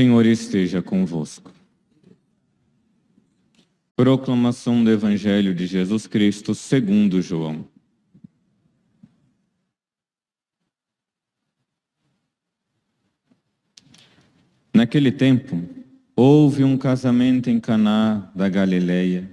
[0.00, 1.52] Senhor esteja convosco.
[3.96, 7.69] Proclamação do Evangelho de Jesus Cristo segundo João.
[14.80, 15.62] Naquele tempo,
[16.16, 19.30] houve um casamento em Caná da Galileia,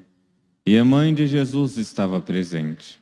[0.65, 3.01] e a mãe de Jesus estava presente.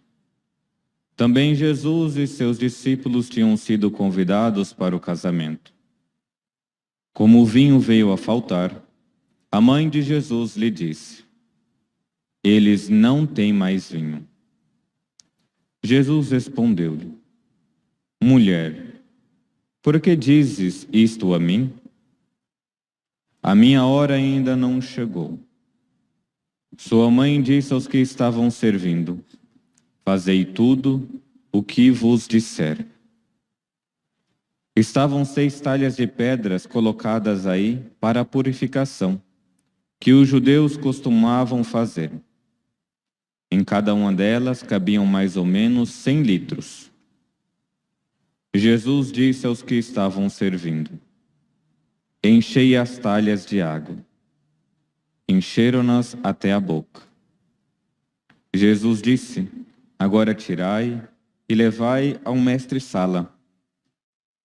[1.15, 5.73] Também Jesus e seus discípulos tinham sido convidados para o casamento.
[7.15, 8.79] Como o vinho veio a faltar,
[9.51, 11.23] a mãe de Jesus lhe disse:
[12.43, 14.23] Eles não têm mais vinho.
[15.83, 17.11] Jesus respondeu-lhe:
[18.23, 19.01] Mulher,
[19.81, 21.73] por que dizes isto a mim?
[23.47, 25.37] A minha hora ainda não chegou.
[26.79, 29.23] Sua mãe disse aos que estavam servindo:
[30.03, 31.07] Fazei tudo
[31.51, 32.83] o que vos disser.
[34.75, 39.21] Estavam seis talhas de pedras colocadas aí para a purificação,
[39.99, 42.11] que os judeus costumavam fazer.
[43.51, 46.91] Em cada uma delas cabiam mais ou menos cem litros.
[48.55, 51.04] Jesus disse aos que estavam servindo:
[52.27, 53.95] Enchei as talhas de água.
[55.29, 57.03] Encheram-nas até a boca.
[58.51, 59.47] Jesus disse:
[59.99, 61.07] Agora tirai
[61.47, 63.31] e levai ao mestre-sala.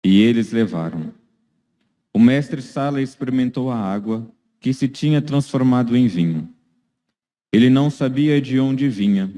[0.05, 1.15] E eles levaram.
[2.13, 6.53] O mestre Sala experimentou a água que se tinha transformado em vinho.
[7.51, 9.33] Ele não sabia de onde vinha,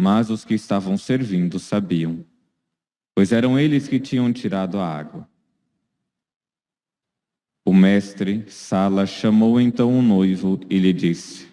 [0.00, 2.24] mas os que estavam servindo sabiam,
[3.14, 5.29] pois eram eles que tinham tirado a água.
[7.70, 11.46] O mestre Sala chamou então o noivo e lhe disse: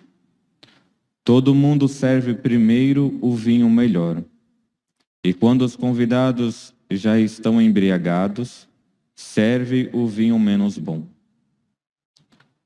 [1.23, 4.23] Todo mundo serve primeiro o vinho melhor.
[5.23, 8.67] E quando os convidados já estão embriagados,
[9.13, 11.03] serve o vinho menos bom.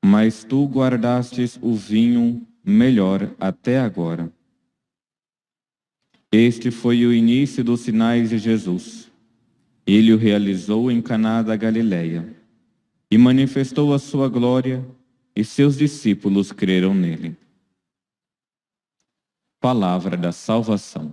[0.02, 4.32] Mas tu guardastes o vinho melhor até agora.
[6.32, 9.12] Este foi o início dos sinais de Jesus.
[9.86, 12.40] Ele o realizou em Caná da Galileia
[13.12, 14.82] e manifestou a sua glória,
[15.36, 17.36] e seus discípulos creram nele.
[19.60, 21.12] Palavra da salvação.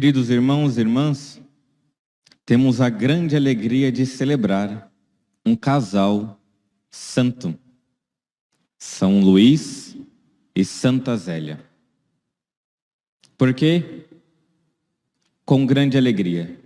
[0.00, 1.42] Queridos irmãos e irmãs,
[2.46, 4.92] temos a grande alegria de celebrar
[5.44, 6.40] um casal
[6.88, 7.52] santo,
[8.78, 9.96] São Luís
[10.54, 11.58] e Santa Zélia.
[13.36, 14.04] Por quê?
[15.44, 16.56] Com grande alegria.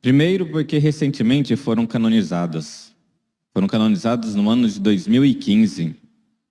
[0.00, 2.94] Primeiro, porque recentemente foram canonizados.
[3.52, 5.96] Foram canonizados no ano de 2015.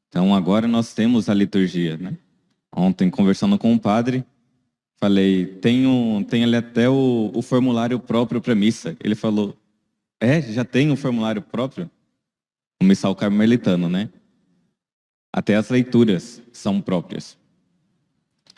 [0.09, 2.18] Então agora nós temos a liturgia, né?
[2.75, 4.25] Ontem, conversando com o padre,
[5.03, 8.96] Falei, tem, um, tem ali até o, o formulário próprio para missa.
[9.03, 9.53] Ele falou,
[10.18, 11.91] é, já tem um formulário próprio?
[12.81, 14.09] O missal carmelitano, né?
[15.30, 17.38] Até as leituras são próprias.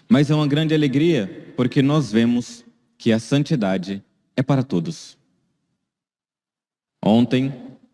[0.07, 2.63] Mas é uma grande alegria porque nós vemos
[2.95, 4.03] que a santidade
[4.37, 5.17] é para todos.
[7.03, 7.51] Ontem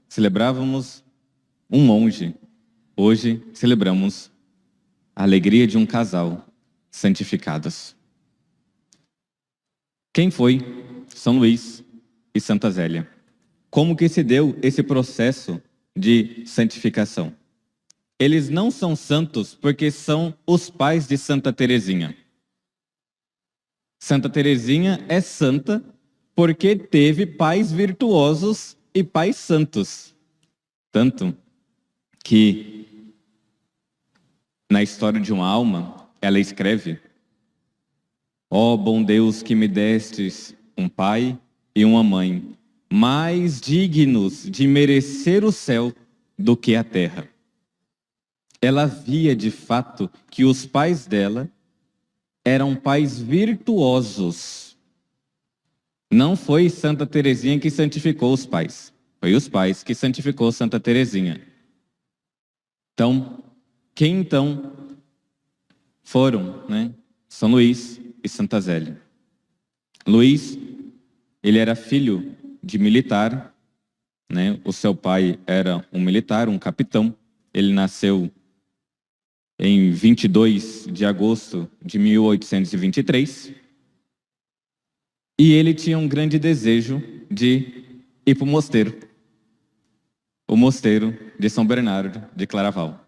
[0.09, 1.05] celebrávamos
[1.69, 2.35] um monge,
[2.97, 4.29] hoje celebramos
[5.15, 6.45] a alegria de um casal
[6.91, 7.95] santificados.
[10.13, 10.59] Quem foi
[11.07, 11.83] São Luís
[12.35, 13.07] e Santa Zélia?
[13.69, 15.61] Como que se deu esse processo
[15.95, 17.33] de santificação?
[18.19, 22.15] Eles não são santos porque são os pais de Santa Teresinha.
[23.99, 25.83] Santa Teresinha é santa
[26.35, 30.13] porque teve pais virtuosos e pais santos.
[30.91, 31.35] Tanto
[32.23, 33.05] que
[34.69, 36.99] na história de uma alma, ela escreve
[38.53, 41.39] Ó oh, bom Deus que me destes um pai
[41.73, 42.43] e uma mãe,
[42.91, 45.93] mais dignos de merecer o céu
[46.37, 47.29] do que a terra.
[48.61, 51.49] Ela via de fato que os pais dela
[52.43, 54.75] eram pais virtuosos.
[56.11, 61.41] Não foi Santa Teresinha que santificou os pais, foi os pais que santificou Santa Teresinha.
[62.93, 63.41] Então,
[63.95, 64.73] quem então
[66.03, 66.93] foram, né?
[67.29, 68.99] São Luís e Santa Zélia.
[70.07, 70.57] Luís,
[71.43, 73.55] ele era filho de militar,
[74.31, 74.59] né?
[74.63, 77.15] O seu pai era um militar, um capitão.
[77.53, 78.31] Ele nasceu
[79.59, 83.53] em 22 de agosto de 1823.
[85.39, 87.83] E ele tinha um grande desejo de
[88.25, 88.97] ir para o mosteiro.
[90.47, 93.07] O mosteiro de São Bernardo de Claraval.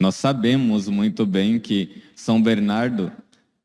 [0.00, 3.10] Nós sabemos muito bem que São Bernardo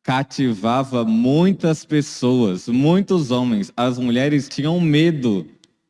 [0.04, 3.72] cativava muitas pessoas, muitos homens.
[3.76, 5.48] As mulheres tinham medo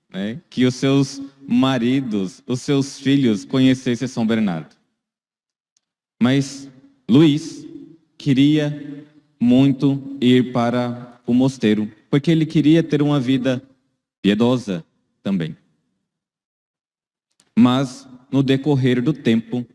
[0.10, 4.76] né, que os seus maridos, os seus filhos conhecessem São Bernardo.
[6.22, 6.70] Mas
[7.10, 7.66] Luís
[8.18, 9.06] queria
[9.40, 13.64] muito ir para o mosteiro, porque ele queria ter uma vida
[14.22, 14.86] piedosa
[15.24, 15.58] também.
[17.58, 19.66] Mas no decorrer do tempo,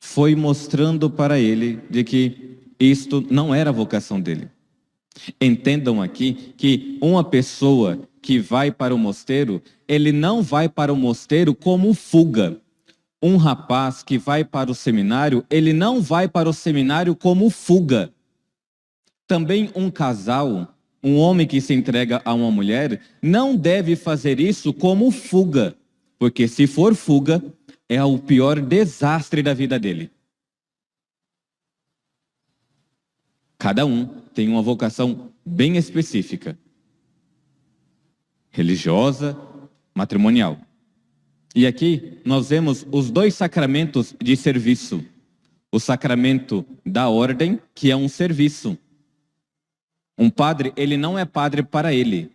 [0.00, 2.51] foi mostrando para ele de que
[2.90, 4.48] isto não era a vocação dele.
[5.40, 10.96] Entendam aqui que uma pessoa que vai para o mosteiro, ele não vai para o
[10.96, 12.56] mosteiro como fuga.
[13.22, 18.12] Um rapaz que vai para o seminário, ele não vai para o seminário como fuga.
[19.26, 24.72] Também um casal, um homem que se entrega a uma mulher, não deve fazer isso
[24.72, 25.74] como fuga.
[26.18, 27.42] Porque se for fuga,
[27.88, 30.10] é o pior desastre da vida dele.
[33.62, 36.58] Cada um tem uma vocação bem específica,
[38.50, 39.40] religiosa,
[39.94, 40.58] matrimonial.
[41.54, 45.04] E aqui nós vemos os dois sacramentos de serviço.
[45.70, 48.76] O sacramento da ordem, que é um serviço.
[50.18, 52.32] Um padre, ele não é padre para ele.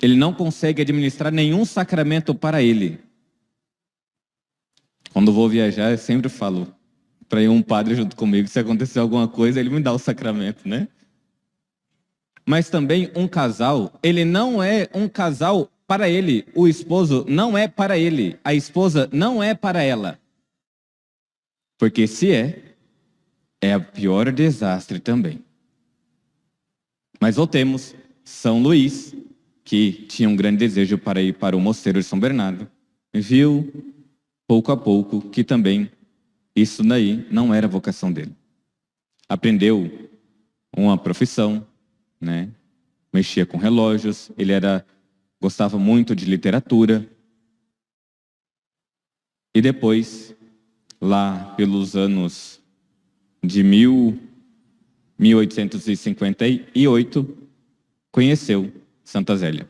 [0.00, 3.00] Ele não consegue administrar nenhum sacramento para ele.
[5.12, 6.72] Quando vou viajar, eu sempre falo
[7.28, 8.48] para ir um padre junto comigo.
[8.48, 10.88] Se acontecer alguma coisa, ele me dá o sacramento, né?
[12.46, 16.46] Mas também um casal, ele não é um casal para ele.
[16.54, 18.38] O esposo não é para ele.
[18.44, 20.18] A esposa não é para ela.
[21.78, 22.62] Porque se é,
[23.60, 25.40] é o pior desastre também.
[27.20, 27.94] Mas voltemos.
[28.22, 29.14] São Luís,
[29.64, 32.66] que tinha um grande desejo para ir para o mosteiro de São Bernardo,
[33.12, 33.70] viu
[34.46, 35.90] pouco a pouco, que também
[36.54, 38.34] isso daí não era a vocação dele.
[39.28, 40.10] Aprendeu
[40.76, 41.66] uma profissão,
[42.20, 42.50] né?
[43.12, 44.84] Mexia com relógios, ele era
[45.40, 47.08] gostava muito de literatura.
[49.54, 50.34] E depois,
[51.00, 52.60] lá pelos anos
[53.42, 54.18] de mil,
[55.18, 57.48] 1858,
[58.10, 58.72] conheceu
[59.04, 59.68] Santa Zélia.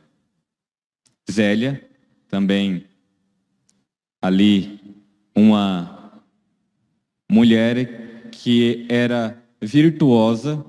[1.30, 1.86] Zélia
[2.28, 2.86] também
[4.22, 4.80] ali
[5.34, 5.93] uma
[7.34, 10.64] mulher que era virtuosa,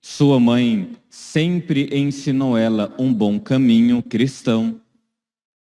[0.00, 4.80] sua mãe sempre ensinou ela um bom caminho cristão,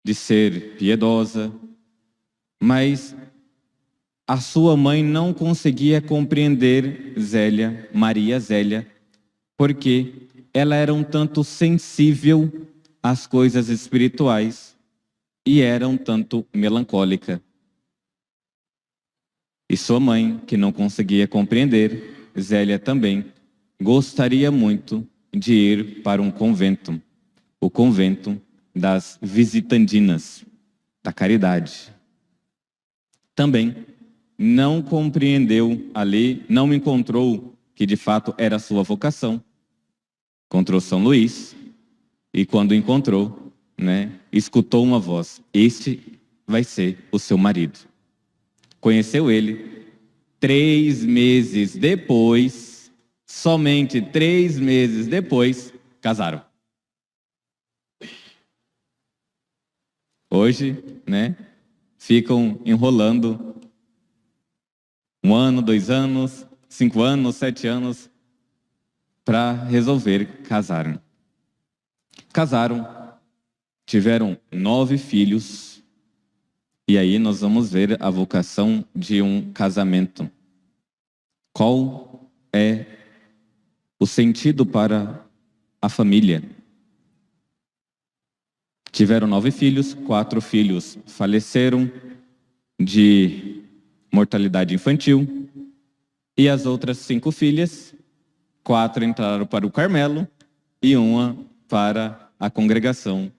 [0.04, 1.52] de ser piedosa,
[2.60, 3.14] mas
[4.26, 8.88] a sua mãe não conseguia compreender Zélia, Maria Zélia,
[9.56, 10.14] porque
[10.52, 12.66] ela era um tanto sensível
[13.00, 14.76] às coisas espirituais
[15.46, 17.40] e era um tanto melancólica.
[19.68, 23.24] E sua mãe, que não conseguia compreender, Zélia também,
[23.80, 27.00] gostaria muito de ir para um convento,
[27.60, 28.40] o convento
[28.74, 30.44] das visitandinas,
[31.02, 31.92] da caridade.
[33.34, 33.74] Também
[34.38, 39.42] não compreendeu ali, não encontrou que de fato era sua vocação.
[40.46, 41.56] Encontrou São Luís
[42.32, 47.78] e quando encontrou, né, escutou uma voz: Este vai ser o seu marido.
[48.84, 49.86] Conheceu ele.
[50.38, 52.92] Três meses depois,
[53.24, 55.72] somente três meses depois,
[56.02, 56.44] casaram.
[60.28, 61.34] Hoje, né,
[61.96, 63.56] ficam enrolando
[65.24, 68.10] um ano, dois anos, cinco anos, sete anos
[69.24, 71.02] para resolver casar.
[72.34, 72.86] Casaram,
[73.86, 75.73] tiveram nove filhos,
[76.86, 80.30] e aí nós vamos ver a vocação de um casamento.
[81.52, 82.84] Qual é
[83.98, 85.24] o sentido para
[85.80, 86.42] a família?
[88.92, 91.90] Tiveram nove filhos, quatro filhos faleceram
[92.80, 93.62] de
[94.12, 95.48] mortalidade infantil,
[96.36, 97.94] e as outras cinco filhas,
[98.62, 100.26] quatro entraram para o Carmelo
[100.82, 101.36] e uma
[101.68, 103.32] para a congregação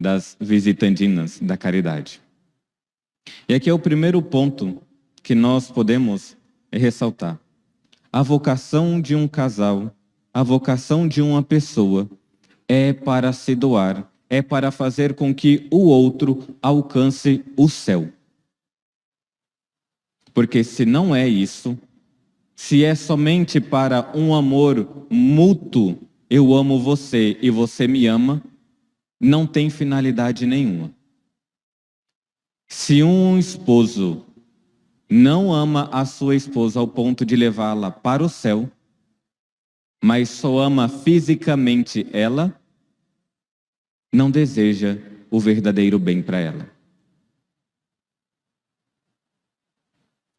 [0.00, 2.20] das visitandinas da caridade.
[3.48, 4.82] E aqui é o primeiro ponto
[5.22, 6.36] que nós podemos
[6.72, 7.38] ressaltar.
[8.12, 9.94] A vocação de um casal,
[10.32, 12.08] a vocação de uma pessoa
[12.68, 18.08] é para se doar, é para fazer com que o outro alcance o céu.
[20.32, 21.78] Porque se não é isso,
[22.54, 28.42] se é somente para um amor mútuo, eu amo você e você me ama,
[29.20, 30.95] não tem finalidade nenhuma.
[32.66, 34.24] Se um esposo
[35.08, 38.70] não ama a sua esposa ao ponto de levá-la para o céu,
[40.02, 42.58] mas só ama fisicamente ela,
[44.12, 44.98] não deseja
[45.30, 46.70] o verdadeiro bem para ela.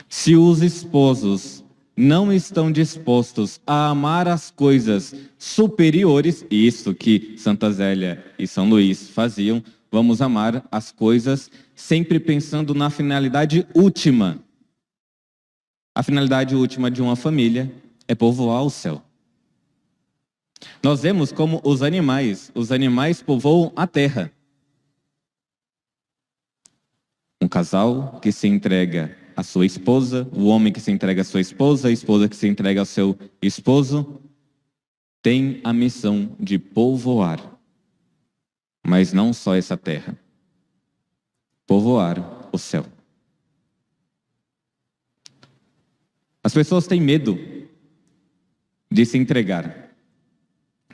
[0.10, 1.63] Se os esposos
[1.96, 9.10] não estão dispostos a amar as coisas superiores, isso que Santa Zélia e São Luís
[9.10, 14.39] faziam, vamos amar as coisas sempre pensando na finalidade última.
[15.96, 17.72] A finalidade última de uma família
[18.08, 19.01] é povoar o céu.
[20.84, 24.32] Nós vemos como os animais, os animais povoam a terra.
[27.41, 31.41] Um casal que se entrega à sua esposa, o homem que se entrega à sua
[31.41, 34.20] esposa, a esposa que se entrega ao seu esposo,
[35.22, 37.57] tem a missão de povoar.
[38.88, 40.17] Mas não só essa terra.
[41.65, 42.86] Povoar o céu.
[46.44, 47.38] As pessoas têm medo
[48.89, 49.88] de se entregar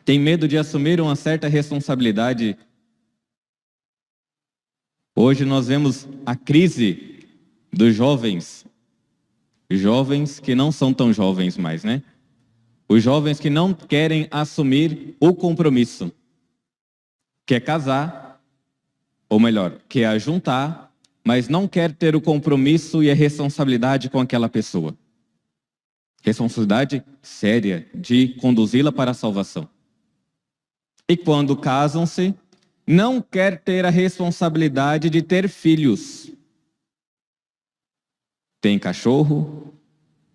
[0.05, 2.57] tem medo de assumir uma certa responsabilidade.
[5.15, 7.19] Hoje nós vemos a crise
[7.71, 8.65] dos jovens,
[9.69, 12.03] jovens que não são tão jovens mais, né?
[12.87, 16.11] Os jovens que não querem assumir o compromisso,
[17.45, 18.41] quer casar,
[19.29, 24.49] ou melhor, quer juntar, mas não quer ter o compromisso e a responsabilidade com aquela
[24.49, 24.95] pessoa.
[26.21, 29.67] Responsabilidade séria de conduzi-la para a salvação.
[31.07, 32.33] E quando casam-se,
[32.87, 36.31] não quer ter a responsabilidade de ter filhos.
[38.61, 39.73] Tem cachorro,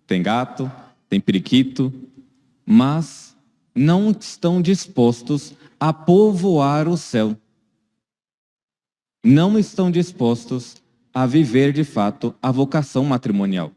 [0.05, 0.71] tem gato,
[1.07, 1.91] tem periquito,
[2.65, 3.35] mas
[3.73, 7.37] não estão dispostos a povoar o céu.
[9.23, 10.81] Não estão dispostos
[11.13, 13.71] a viver de fato a vocação matrimonial.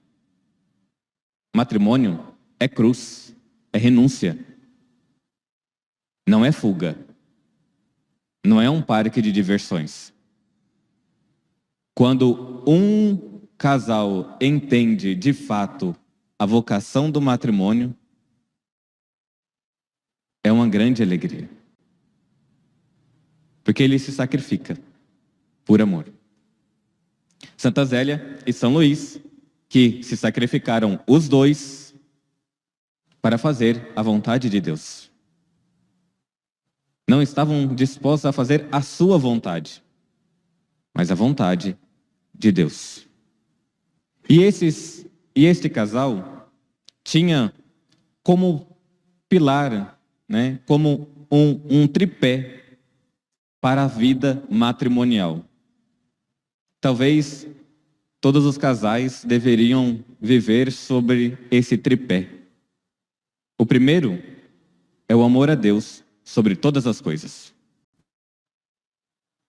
[1.55, 2.25] Matrimônio
[2.59, 3.35] é cruz,
[3.73, 4.39] é renúncia.
[6.27, 6.97] Não é fuga.
[8.45, 10.13] Não é um parque de diversões.
[11.95, 15.95] Quando um casal entende de fato
[16.39, 17.95] a vocação do matrimônio,
[20.43, 21.62] é uma grande alegria.
[23.63, 24.79] Porque ele se sacrifica
[25.65, 26.07] por amor.
[27.57, 29.21] Santa Zélia e São Luís,
[29.69, 31.95] que se sacrificaram os dois
[33.21, 35.13] para fazer a vontade de Deus
[37.13, 39.83] não estavam dispostos a fazer a sua vontade,
[40.95, 41.77] mas a vontade
[42.35, 43.07] de Deus.
[44.29, 46.51] E, esses, e este casal
[47.05, 47.53] tinha
[48.23, 48.67] como
[49.29, 52.62] pilar, né, como um, um tripé
[53.63, 55.45] para a vida matrimonial.
[56.81, 57.47] Talvez
[58.21, 62.29] todos os casais deveriam viver sobre esse tripé.
[63.57, 64.21] O primeiro
[65.09, 67.55] é o amor a Deus sobre todas as coisas.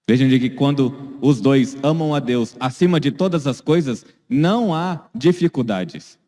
[0.07, 4.75] Vejam de que quando os dois amam a Deus acima de todas as coisas, não
[4.75, 6.19] há dificuldades.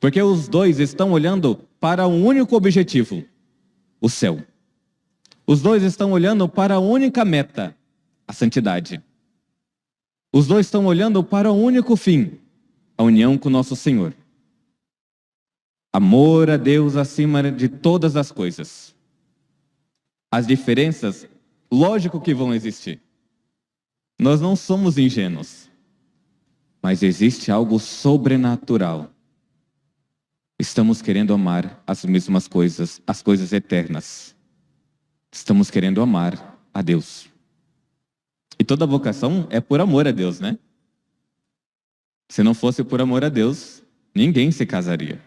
[0.00, 3.24] Porque os dois estão olhando para um único objetivo,
[4.00, 4.42] o céu.
[5.50, 7.74] Os dois estão olhando para a única meta,
[8.26, 9.02] a santidade.
[10.30, 12.38] Os dois estão olhando para o único fim,
[12.98, 14.12] a união com nosso Senhor.
[15.90, 18.94] Amor a Deus acima de todas as coisas.
[20.30, 21.26] As diferenças,
[21.72, 23.00] lógico que vão existir.
[24.20, 25.70] Nós não somos ingênuos.
[26.82, 29.10] Mas existe algo sobrenatural.
[30.58, 34.36] Estamos querendo amar as mesmas coisas, as coisas eternas.
[35.30, 37.28] Estamos querendo amar a Deus.
[38.58, 40.58] E toda vocação é por amor a Deus, né?
[42.28, 43.82] Se não fosse por amor a Deus,
[44.14, 45.22] ninguém se casaria.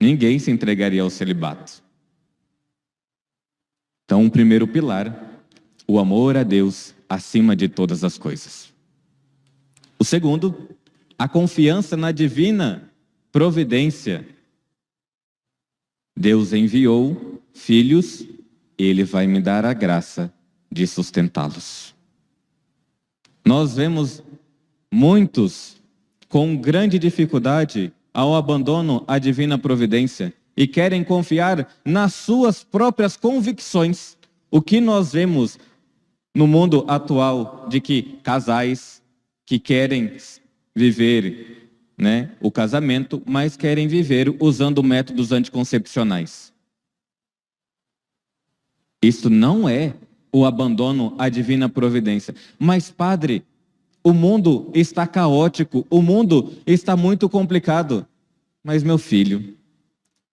[0.00, 1.82] Ninguém se entregaria ao celibato.
[4.04, 5.42] Então, o primeiro pilar,
[5.86, 8.72] o amor a Deus acima de todas as coisas.
[9.98, 10.76] O segundo,
[11.18, 12.90] a confiança na divina
[13.30, 14.26] providência.
[16.16, 18.24] Deus enviou filhos,
[18.78, 20.32] ele vai me dar a graça
[20.70, 21.94] de sustentá-los.
[23.44, 24.22] Nós vemos
[24.92, 25.76] muitos
[26.28, 34.16] com grande dificuldade ao abandono à divina providência e querem confiar nas suas próprias convicções.
[34.50, 35.58] O que nós vemos
[36.34, 39.02] no mundo atual de que casais
[39.46, 40.16] que querem
[40.74, 46.52] viver né, o casamento, mas querem viver usando métodos anticoncepcionais.
[49.02, 49.94] Isso não é
[50.32, 52.34] o abandono à divina providência.
[52.58, 53.44] Mas, padre,
[54.02, 58.06] o mundo está caótico, o mundo está muito complicado.
[58.62, 59.56] Mas, meu filho,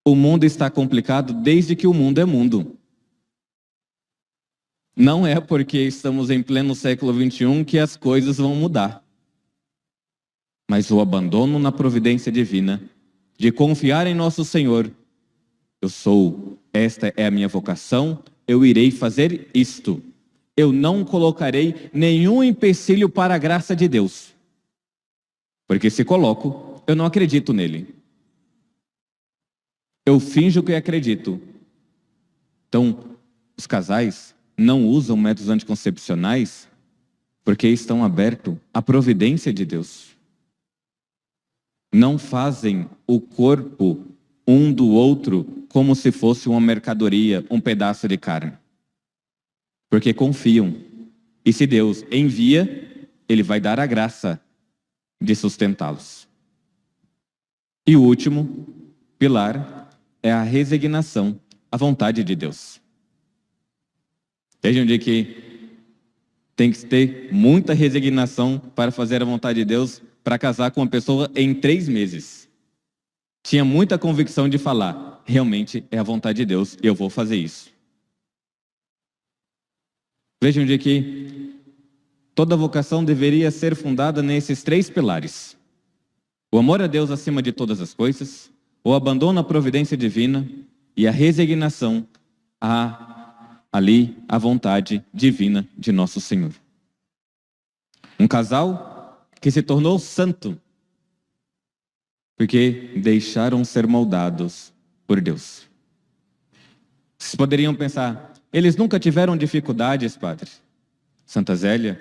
[0.04, 2.76] o mundo está complicado desde que o mundo é mundo.
[4.96, 9.04] Não é porque estamos em pleno século XXI que as coisas vão mudar.
[10.70, 12.82] Mas o abandono na providência divina,
[13.38, 14.90] de confiar em nosso Senhor.
[15.82, 20.02] Eu sou, esta é a minha vocação, eu irei fazer isto.
[20.56, 24.34] Eu não colocarei nenhum empecilho para a graça de Deus.
[25.66, 27.94] Porque se coloco, eu não acredito nele.
[30.04, 31.40] Eu finjo que acredito.
[32.68, 33.16] Então,
[33.56, 36.68] os casais não usam métodos anticoncepcionais
[37.44, 40.16] porque estão abertos à providência de Deus.
[41.92, 44.04] Não fazem o corpo
[44.46, 48.52] um do outro como se fosse uma mercadoria, um pedaço de carne.
[49.90, 50.74] Porque confiam.
[51.44, 54.40] E se Deus envia, Ele vai dar a graça
[55.20, 56.28] de sustentá-los.
[57.86, 58.66] E o último
[59.18, 59.90] pilar
[60.22, 61.38] é a resignação
[61.70, 62.80] à vontade de Deus.
[64.62, 65.46] Vejam de que
[66.56, 70.88] tem que ter muita resignação para fazer a vontade de Deus para casar com uma
[70.88, 72.45] pessoa em três meses.
[73.46, 77.70] Tinha muita convicção de falar, realmente é a vontade de Deus, eu vou fazer isso.
[80.42, 81.54] Vejam de que
[82.34, 85.56] toda vocação deveria ser fundada nesses três pilares:
[86.52, 88.50] o amor a Deus acima de todas as coisas,
[88.82, 90.44] o abandono à providência divina
[90.96, 92.04] e a resignação
[92.60, 96.52] a ali a vontade divina de nosso Senhor.
[98.18, 100.60] Um casal que se tornou santo,
[102.36, 104.72] porque deixaram ser moldados
[105.06, 105.66] por Deus.
[107.18, 110.50] Vocês poderiam pensar, eles nunca tiveram dificuldades, padre.
[111.24, 111.98] Santa Zélia,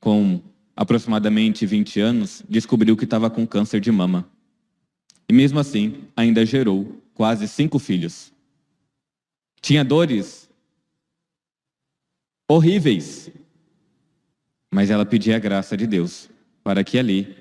[0.00, 0.40] com
[0.74, 4.28] aproximadamente 20 anos, descobriu que estava com câncer de mama.
[5.28, 8.32] E mesmo assim, ainda gerou quase cinco filhos.
[9.60, 10.48] Tinha dores
[12.48, 13.30] horríveis.
[14.72, 16.28] Mas ela pedia a graça de Deus
[16.64, 17.36] para que ali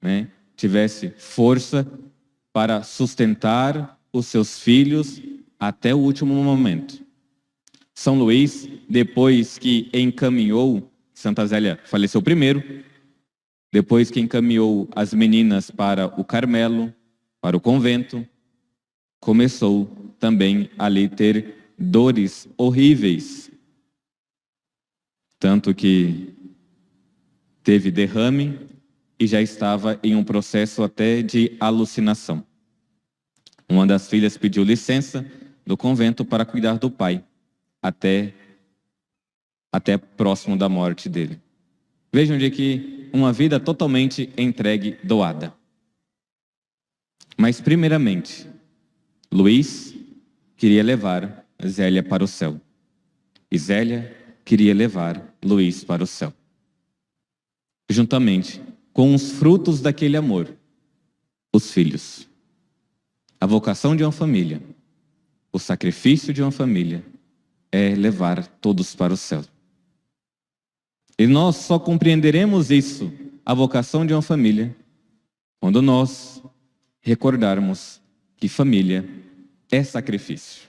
[0.00, 0.28] né,
[0.62, 1.84] tivesse força
[2.52, 5.20] para sustentar os seus filhos
[5.58, 7.04] até o último momento.
[7.92, 12.62] São Luís, depois que encaminhou, Santa Zélia faleceu primeiro,
[13.72, 16.94] depois que encaminhou as meninas para o Carmelo,
[17.40, 18.24] para o convento,
[19.18, 19.86] começou
[20.20, 23.50] também ali ter dores horríveis
[25.42, 26.32] tanto que
[27.64, 28.60] teve derrame
[29.22, 32.44] e já estava em um processo até de alucinação.
[33.68, 35.24] Uma das filhas pediu licença
[35.64, 37.24] do convento para cuidar do pai,
[37.80, 38.34] até,
[39.70, 41.40] até próximo da morte dele.
[42.12, 45.54] Vejam de que uma vida totalmente entregue, doada.
[47.38, 48.48] Mas, primeiramente,
[49.30, 49.94] Luiz
[50.56, 52.60] queria levar Zélia para o céu.
[53.48, 56.34] E Zélia queria levar Luiz para o céu.
[57.88, 58.60] Juntamente
[58.92, 60.54] com os frutos daquele amor,
[61.52, 62.28] os filhos.
[63.40, 64.62] A vocação de uma família,
[65.50, 67.04] o sacrifício de uma família
[67.70, 69.42] é levar todos para o céu.
[71.18, 73.12] E nós só compreenderemos isso,
[73.44, 74.74] a vocação de uma família,
[75.60, 76.42] quando nós
[77.00, 78.00] recordarmos
[78.36, 79.08] que família
[79.70, 80.68] é sacrifício.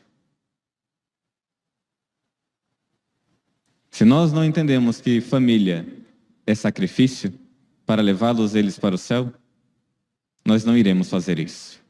[3.92, 5.86] Se nós não entendemos que família
[6.48, 7.32] é sacrifício
[7.86, 9.32] para levá-los eles para o céu,
[10.46, 11.82] nós não iremos fazer isso.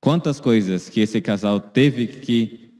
[0.00, 2.72] Quantas coisas que esse casal teve que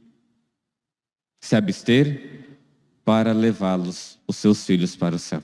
[1.39, 2.57] se abster
[3.03, 5.43] para levá-los, os seus filhos, para o céu.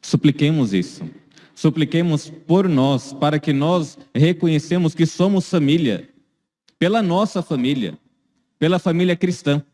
[0.00, 1.08] Supliquemos isso.
[1.54, 6.08] Supliquemos por nós, para que nós reconhecemos que somos família,
[6.78, 7.98] pela nossa família,
[8.58, 9.64] pela família cristã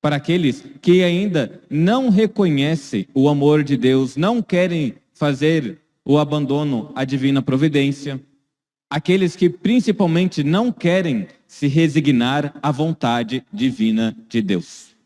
[0.00, 6.90] para aqueles que ainda não reconhecem o amor de Deus, não querem fazer o abandono
[6.94, 8.20] à divina providência,
[8.88, 14.96] aqueles que principalmente não querem se resignar à vontade divina de Deus.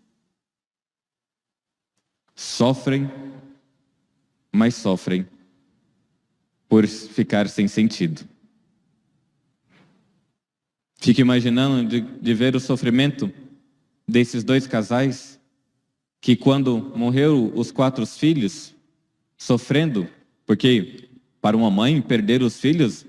[2.34, 3.10] Sofrem
[4.54, 5.26] mas sofrem
[6.68, 8.22] por ficar sem sentido.
[10.96, 13.32] Fico imaginando de, de ver o sofrimento
[14.06, 15.40] desses dois casais
[16.20, 18.74] que quando morreu os quatro filhos,
[19.36, 20.08] sofrendo,
[20.46, 21.08] porque
[21.40, 23.04] para uma mãe perder os filhos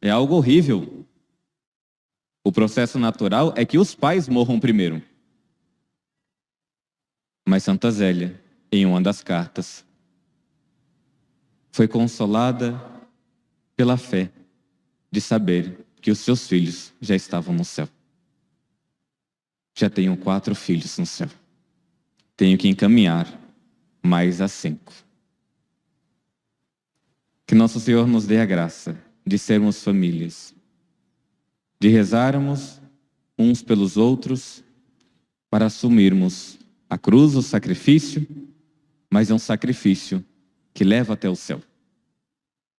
[0.00, 1.04] é algo horrível.
[2.44, 5.02] O processo natural é que os pais morram primeiro.
[7.46, 9.84] Mas Santa Zélia, em uma das cartas,
[11.72, 12.80] foi consolada
[13.74, 14.30] pela fé
[15.10, 17.88] de saber que os seus filhos já estavam no céu.
[19.80, 21.30] Já tenho quatro filhos no céu.
[22.36, 23.26] Tenho que encaminhar
[24.02, 24.92] mais a cinco.
[27.46, 30.54] Que nosso Senhor nos dê a graça de sermos famílias,
[31.80, 32.78] de rezarmos
[33.38, 34.62] uns pelos outros
[35.48, 36.58] para assumirmos
[36.90, 38.28] a cruz, o sacrifício,
[39.10, 40.22] mas é um sacrifício
[40.74, 41.62] que leva até o céu.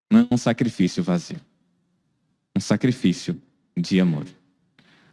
[0.07, 1.41] Não é um sacrifício vazio.
[2.55, 3.41] Um sacrifício
[3.75, 4.27] de amor.